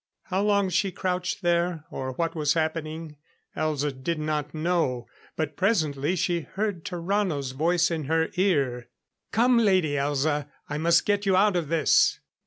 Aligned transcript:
How 0.23 0.41
long 0.41 0.69
she 0.71 0.91
crouched 0.91 1.43
there, 1.43 1.85
or 1.91 2.13
what 2.13 2.33
was 2.33 2.55
happening, 2.55 3.17
Elza 3.55 3.91
did 3.91 4.17
not 4.17 4.51
know. 4.51 5.05
But 5.35 5.55
presently 5.55 6.15
she 6.15 6.39
heard 6.41 6.83
Tarrano's 6.83 7.51
voice 7.51 7.91
in 7.91 8.05
her 8.05 8.29
ear. 8.33 8.89
"Come, 9.31 9.59
Lady 9.59 9.91
Elza, 9.93 10.49
I 10.67 10.79
must 10.79 11.05
get 11.05 11.27
you 11.27 11.35
out 11.37 11.55
of 11.55 11.67
this." 11.69 12.19